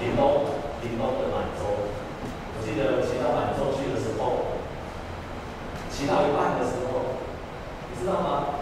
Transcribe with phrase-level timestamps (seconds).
[0.00, 1.92] 顶楼顶楼的满洲。
[2.56, 4.56] 我记得骑到满洲去的时候，
[5.90, 7.20] 骑到一半的时候，
[7.92, 8.59] 你知道吗？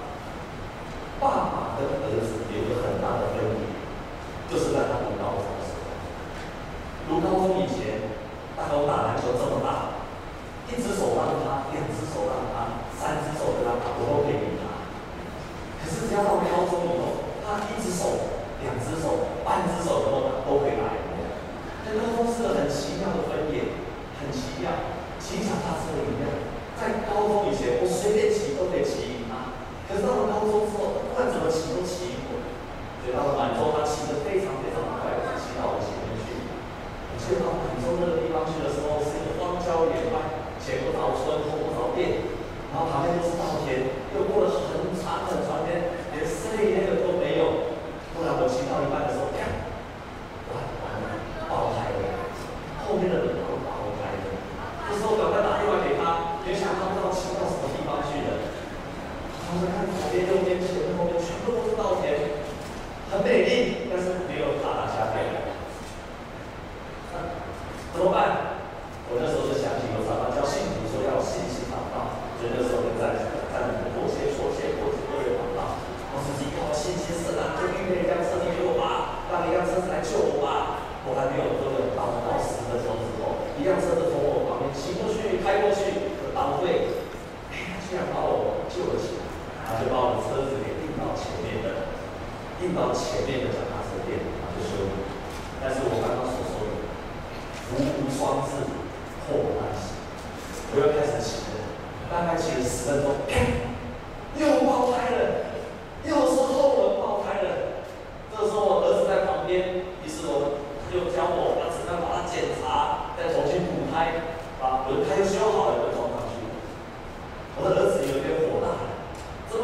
[60.26, 60.78] fazer, eu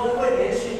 [0.04, 0.73] não conhece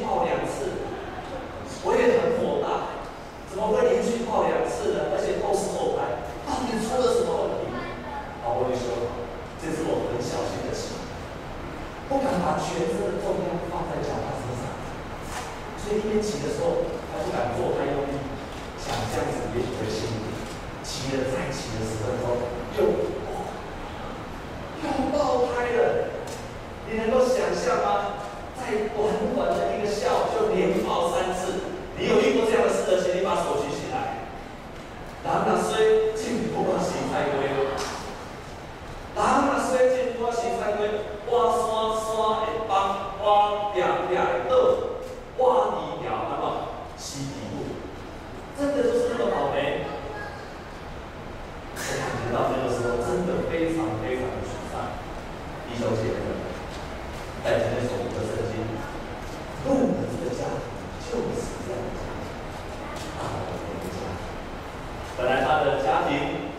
[65.16, 66.50] 本来他的家庭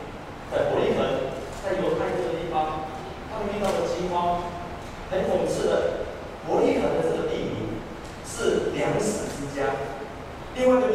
[0.51, 1.05] 在伯利恒，
[1.63, 2.87] 在犹太这个地方，
[3.29, 4.43] 他们遇到了饥荒。
[5.11, 5.71] 很讽刺的，
[6.47, 7.77] 伯利恒的这个地名
[8.25, 9.67] 是粮食之家，
[10.55, 10.94] 另外一个。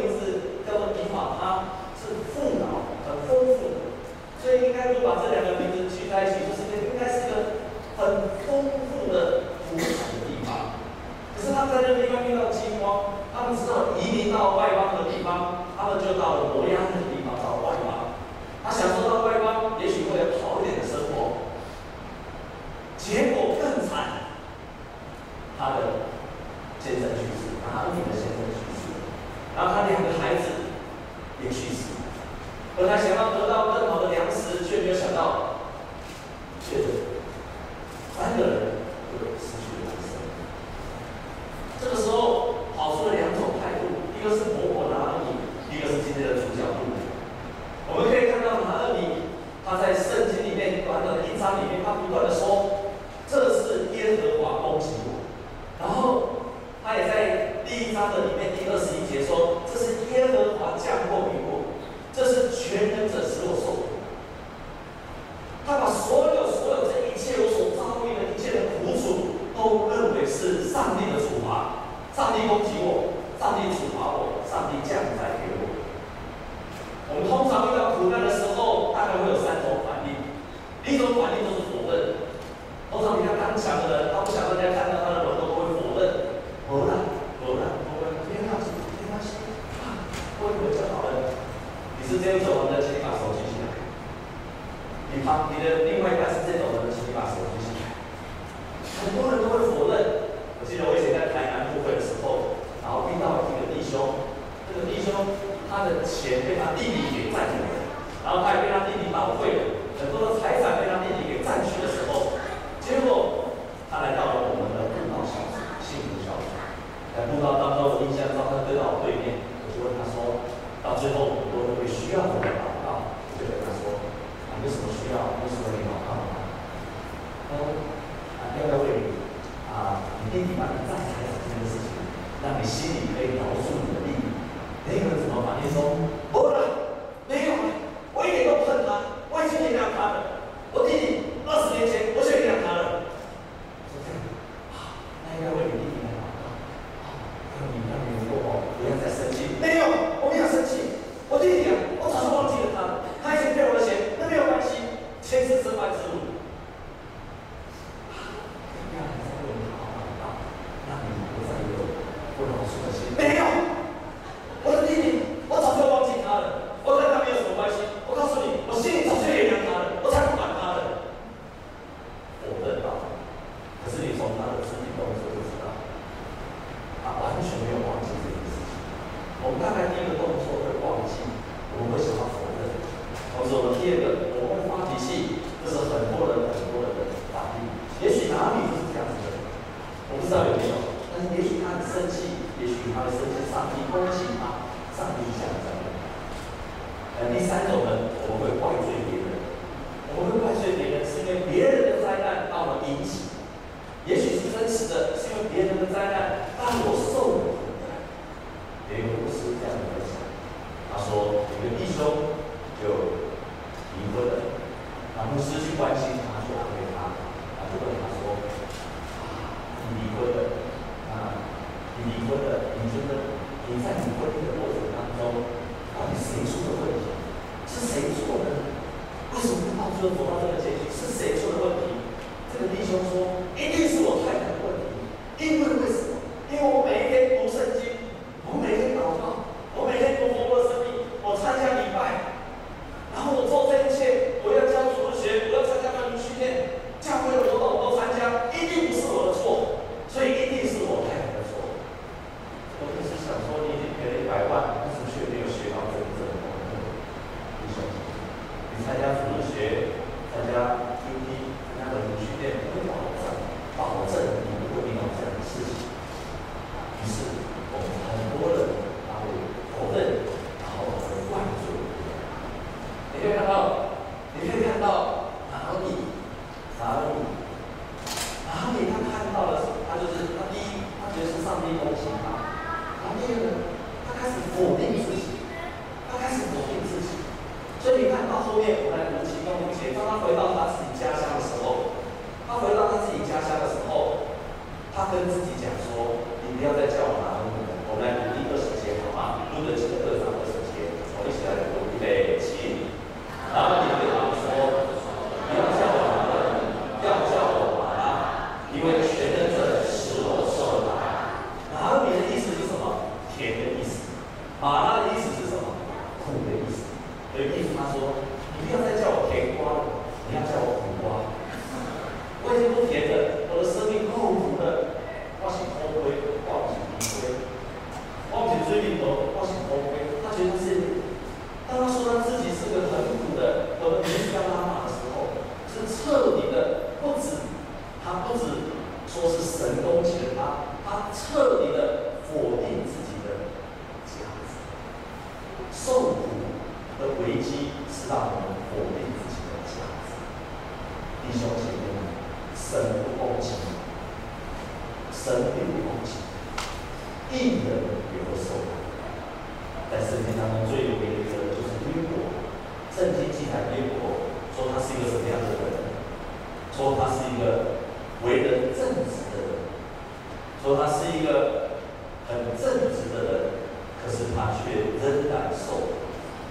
[374.41, 375.93] 他却仍然瘦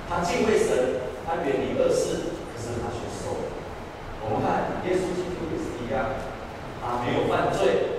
[0.08, 3.50] 他敬畏神他远离恶事可是他却瘦
[4.22, 6.14] 我们看耶稣基督也是一样
[6.80, 7.89] 他没有犯罪。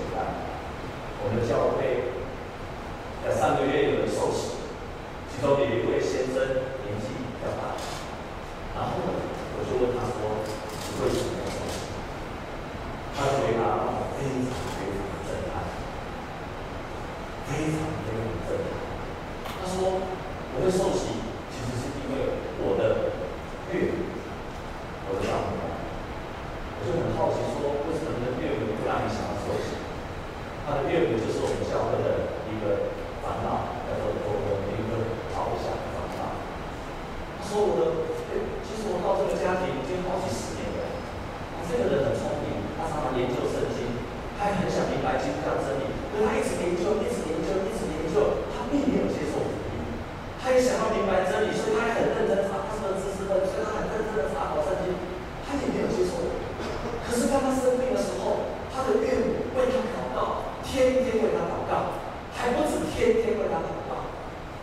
[0.00, 0.48] 存在。
[1.20, 2.16] 我们教会
[3.20, 4.56] 在上个月有人受洗，
[5.28, 6.40] 其中有一位先生
[6.88, 7.76] 年纪比较大，
[8.72, 9.12] 然后呢，
[9.52, 10.40] 我就问他说
[10.88, 11.36] ：“你为什么？”
[13.12, 15.68] 他的回答非常非常的震撼，
[17.44, 18.72] 非常非常震撼。
[19.60, 20.00] 他说
[20.56, 21.19] ：“我会受洗。”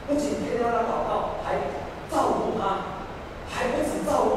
[0.08, 1.56] 不仅替他祷告，还
[2.10, 2.80] 照顾他，
[3.50, 4.37] 还不止照顾。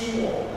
[0.00, 0.49] see 我。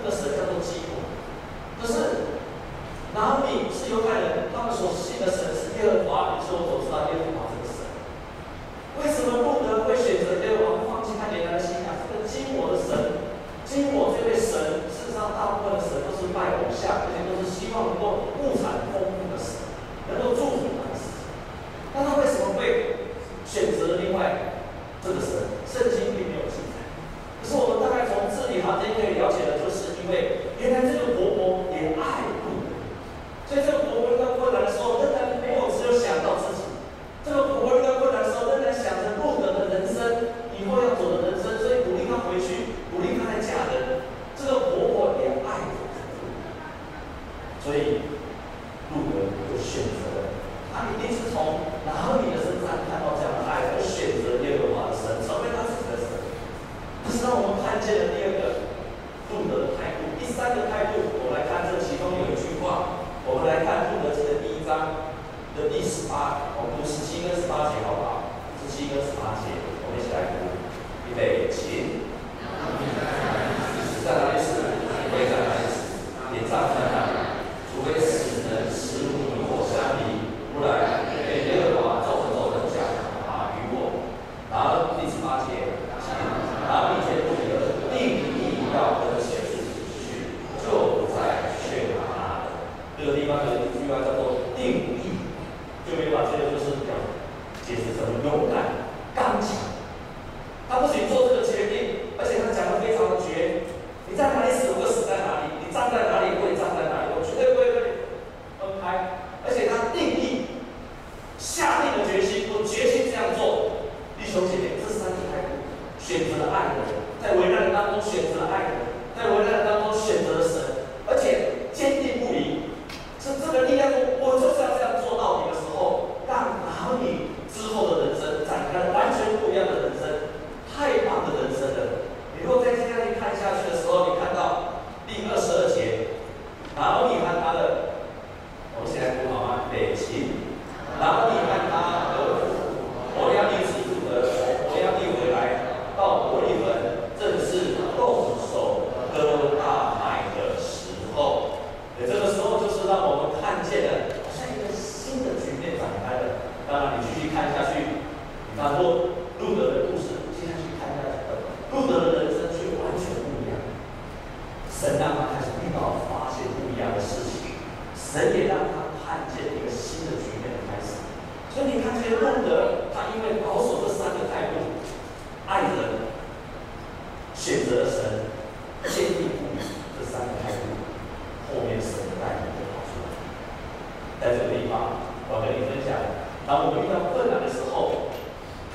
[184.23, 185.99] 在这个地方，我跟你分享，
[186.47, 188.07] 当我们遇到困难的时候，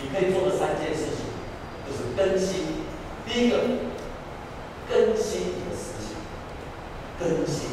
[0.02, 1.24] 你可以做的三件事情，
[1.88, 2.84] 就是更新。
[3.24, 3.56] 第一个，
[4.90, 6.20] 更新你的思想，
[7.18, 7.67] 更新。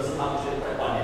[0.00, 0.99] doesn't have to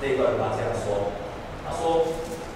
[0.00, 0.08] 的。
[0.08, 1.12] 这一段他这样说，
[1.62, 2.08] 他说：“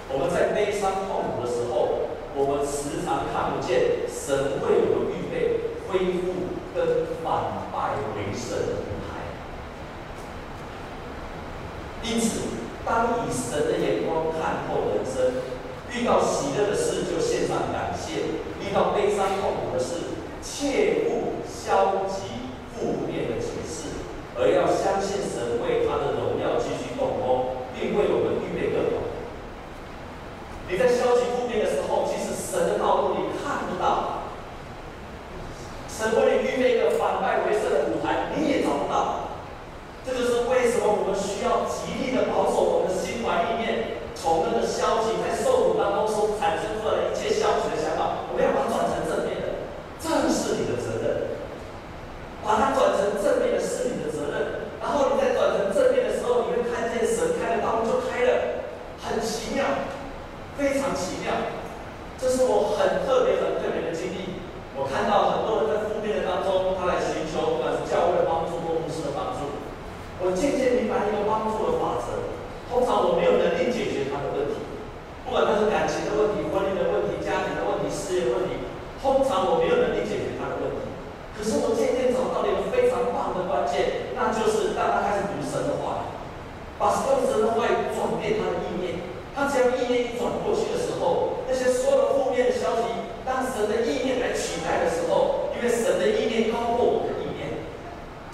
[0.09, 9.29] 我们在悲伤痛苦的时候，我们时常看不见神为我们预备恢复跟反败为胜的舞台。
[12.01, 12.49] 因此，
[12.83, 15.45] 当以神的眼光看透人生，
[15.93, 24.01] 遇到喜乐的事就献上感谢，遇到悲伤痛苦的事，切勿消极负面的解释，
[24.33, 29.03] 而要相信神为他的荣耀继续动工。”并为我们预备更好。
[30.71, 34.31] 你在消极负面的时候，其实神的道路你看不到，
[35.91, 39.35] 神为你预备一个反败为胜的舞台，你也找不到。
[40.07, 49.67] 这就是为什么我们需要极力的保守我们的心怀意念，从那个消极在受苦当中所产生出来的一切消极的想法，我们要把它转成正面的，
[49.99, 51.43] 这是你的责任。
[52.39, 54.63] 把它转成正面的是你的责任。
[54.79, 58.61] 然后你再转成正面的时候，你会看见神开的道路就开了，
[59.01, 59.65] 很奇妙，
[60.55, 61.33] 非常奇妙。
[62.25, 64.41] 这是我很特别、很特别的经历。
[64.73, 69.61] 我看到很多人在负面的当中，他来寻求不管是教会的帮助或牧师的帮助。
[70.17, 72.33] 我渐渐明白一个帮助的法则：
[72.65, 74.57] 通常我没有能力解决他的问题，
[75.21, 78.57] 不管他是感情的问题、婚姻的问题、家庭的问题、事业问题，
[79.05, 80.81] 通常我没有能力解决他的问题。
[81.37, 86.17] 可是我渐渐找到了一个非常棒的关键，那就是当他开始读神的话语，
[86.81, 89.13] 把用神的话语转变他的意念。
[89.37, 92.87] 他只要意念一转过去的时候，那些所有的负面的消息，
[93.27, 97.63] 当神的意念来取代的时候，因为神的意念高过我的意念，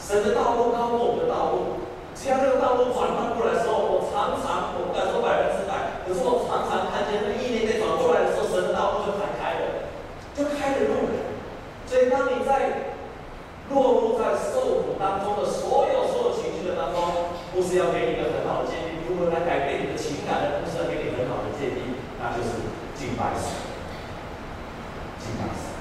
[0.02, 1.86] 神的道路高过我们的道路。
[2.18, 9.90] 只要这个道路转换过来的时候，我常常我不敢说百分之百，可是我常常看见那个意念在转过来的时候，神的道路就开开了，
[10.38, 11.18] 就开了路了。
[11.90, 12.94] 所以当你在
[13.74, 22.62] 落入在受苦当中的所有所有情绪的当中，不是要给你一个很好的建议，如何来改变你的情感的，不是要给你很好的建议，那就是
[22.94, 23.50] 敬拜神，
[25.18, 25.74] 敬拜神。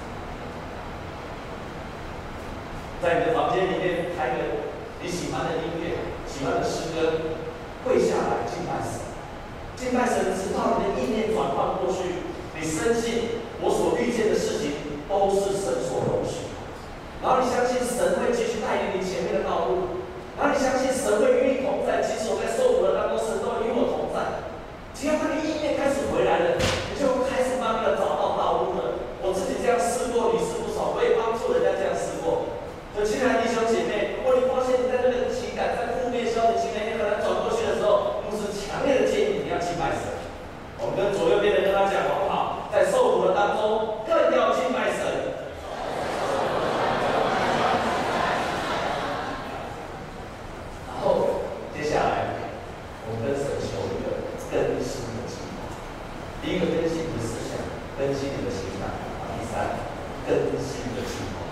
[3.01, 4.69] 在你的房间里面开个
[5.01, 7.33] 你喜欢的音乐、喜欢的诗歌，
[7.83, 9.01] 跪下来敬拜神，
[9.73, 16.53] 敬拜神，直到你的意念转换过去，你深信我所遇见的事情都是神所容许。
[17.25, 20.05] 然后你相信神会继续带领你前面的道路，
[20.37, 24.45] 然后你相信神会与你同在，即使我在受苦的当中，神都与我同在。
[24.93, 29.01] 只要当你意念开始回来了，你就开始慢慢的找到道路了。
[29.25, 32.61] 我自己这样试过，屡试不爽，我也帮助人家这样试过。
[32.97, 40.09] 所以亲爱的弟兄姐妹，如果你发现你在这个情感在负面消极情感你很难转过去的时候，牧师强烈的建议你要敬拜神。
[40.81, 42.69] 我们跟左右边的人跟他讲好不好？
[42.73, 45.37] 在受苦的当中，更要敬拜神。
[56.43, 57.63] 第一个更新你的思想，
[57.95, 58.91] 更新你的情感；
[59.39, 59.79] 第三，
[60.27, 61.47] 更新你的计划。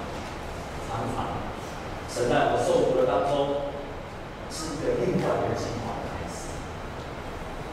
[0.91, 1.39] 常常，
[2.11, 3.71] 神在我受苦的当中，
[4.51, 6.53] 是一个另外一个计划开始。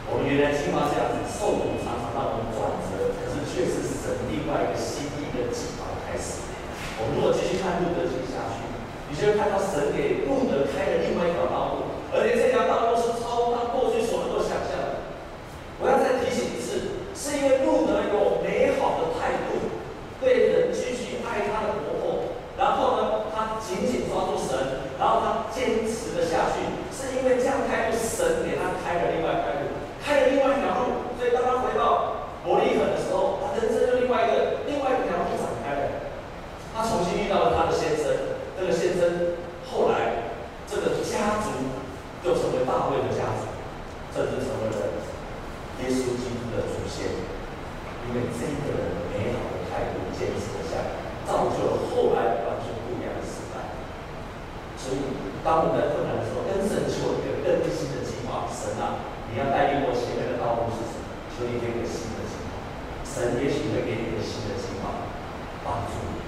[0.08, 6.48] 我们原来计划这样子，受苦常常让我们转折，可是却是神另外一个新的计划开始。
[6.96, 8.64] 我们如果继续看路德记下去，
[9.12, 12.55] 你就会看到神给路德开了另外一条道路，而且这
[61.96, 62.60] 新的计划，
[63.08, 65.08] 神也许会给你一个新的计划
[65.64, 66.20] 帮助你。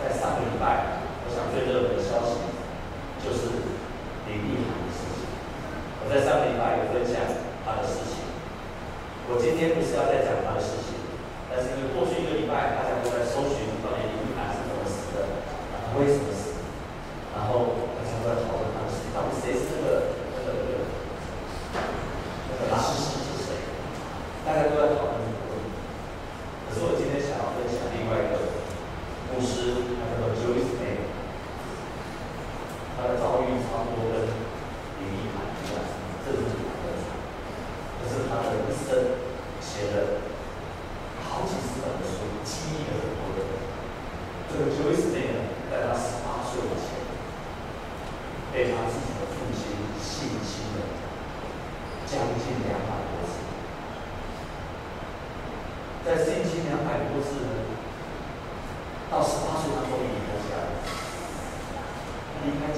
[0.00, 2.40] 在上个礼拜，我想最热门的消息
[3.20, 3.68] 就是
[4.24, 5.28] 林立涵的事情。
[6.00, 7.20] 我在上个礼拜有分享
[7.64, 8.24] 他的事情，
[9.28, 10.96] 我今天不是要再讲他的事情，
[11.52, 15.28] 但是因为过去一个礼拜大家都在搜寻关于林立涵是怎么死的，
[16.00, 16.35] 为什么？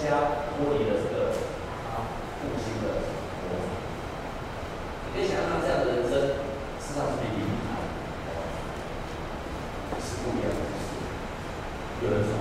[0.08, 1.28] 家脱离了这个
[1.92, 2.08] 啊，
[2.40, 2.84] 父亲的
[3.44, 3.52] 我，
[5.04, 6.12] 你可以想象这样的人生
[6.80, 7.76] 是上是比你啊，
[10.00, 10.56] 是不一样的，
[12.02, 12.40] 有人成功，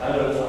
[0.00, 0.41] 还有人。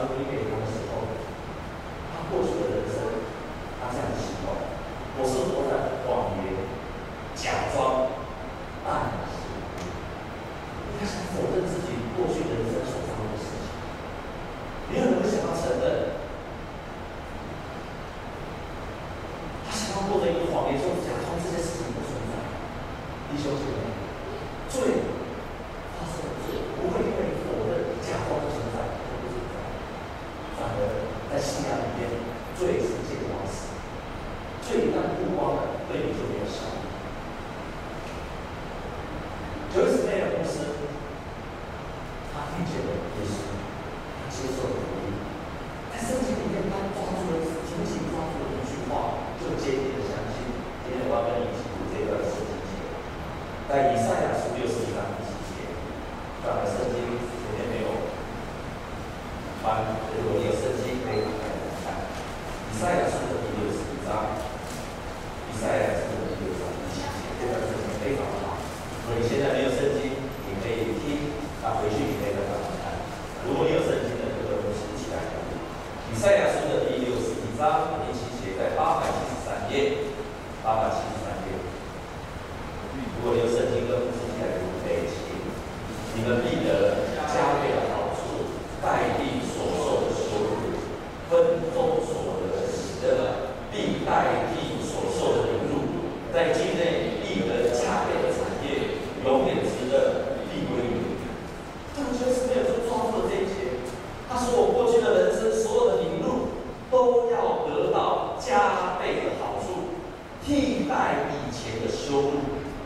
[111.31, 112.31] 以前的修路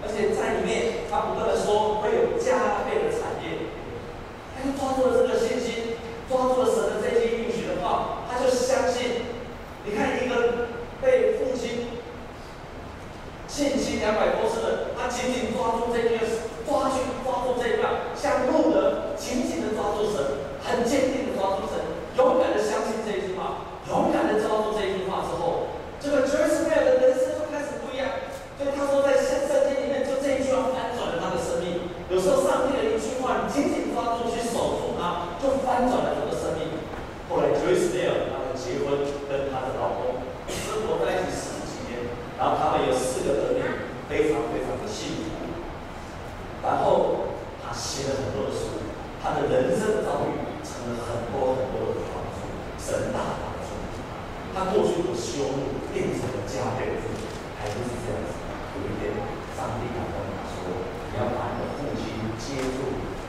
[0.04, 3.74] 而且在里面他不断的说会有加倍的产业。
[4.58, 5.98] 他就抓住了这个信心
[6.30, 9.22] 抓住了神的这些应许的话他就相信
[9.86, 10.68] 你看一个
[11.02, 11.88] 被父亲
[13.48, 14.37] 欠薪两百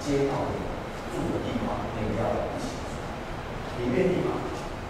[0.08, 0.56] 接到你
[1.12, 2.96] 住的地方，那个要一起住，
[3.76, 4.40] 你愿意吗？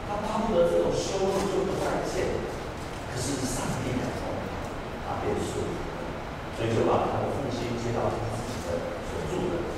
[0.06, 2.38] 他巴不得这种收入就不在线，
[3.10, 4.30] 可是上帝感动，
[5.02, 5.58] 他便说，
[6.54, 8.78] 所以就把他的父亲接到他自己的
[9.10, 9.77] 所住的。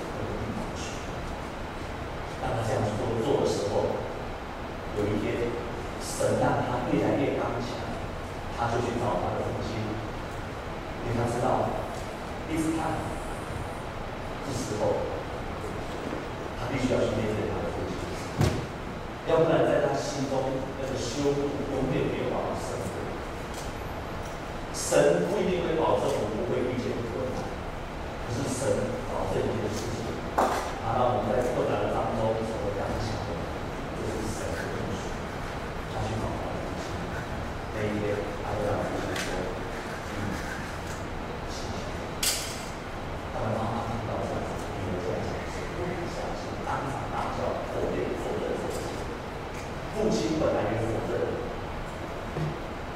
[50.01, 51.21] 父亲本来就否认，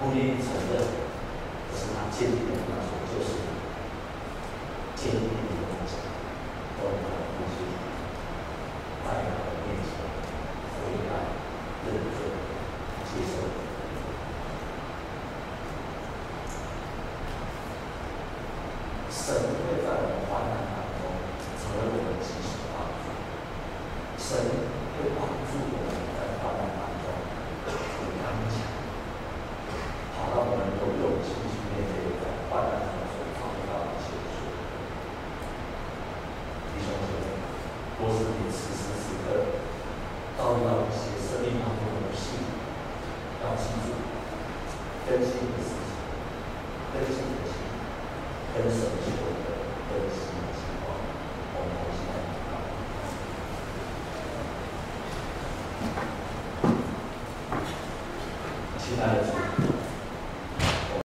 [0.01, 0.81] 不愿意承认，
[1.71, 5.29] 可是他坚定的跟他说：“就是你，坚定的。”